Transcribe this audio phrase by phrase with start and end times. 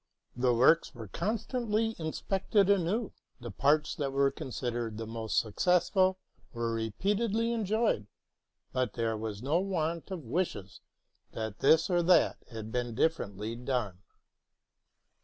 [0.35, 6.17] The works were constantly inspected anew, the parts that were considered the most successful
[6.53, 8.07] were repeatedly enjoyed,
[8.73, 10.81] but there was no want of wishes
[11.33, 13.99] that this or that had been dif ferently done.